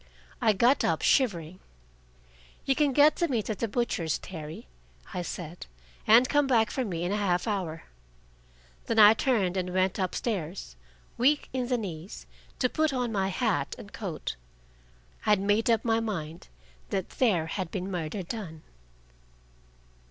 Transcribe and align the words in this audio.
I 0.41 0.53
got 0.53 0.83
up 0.83 1.03
shivering. 1.03 1.59
"You 2.65 2.73
can 2.73 2.91
get 2.91 3.17
the 3.17 3.27
meat 3.27 3.51
at 3.51 3.59
the 3.59 3.67
butcher's, 3.67 4.17
Terry," 4.17 4.65
I 5.13 5.21
said, 5.21 5.67
"and 6.07 6.27
come 6.27 6.47
back 6.47 6.71
for 6.71 6.83
me 6.83 7.03
in 7.03 7.11
a 7.11 7.17
half 7.17 7.47
hour." 7.47 7.83
Then 8.87 8.97
I 8.97 9.13
turned 9.13 9.57
and 9.57 9.71
went 9.75 9.99
up 9.99 10.15
stairs, 10.15 10.75
weak 11.19 11.49
in 11.53 11.67
the 11.67 11.77
knees, 11.77 12.25
to 12.57 12.67
put 12.67 12.91
on 12.93 13.11
my 13.11 13.27
hat 13.27 13.75
and 13.77 13.93
coat. 13.93 14.37
I 15.27 15.29
had 15.29 15.39
made 15.39 15.69
up 15.69 15.85
my 15.85 15.99
mind 15.99 16.47
that 16.89 17.07
there 17.09 17.45
had 17.45 17.69
been 17.69 17.91
murder 17.91 18.23
done. 18.23 18.63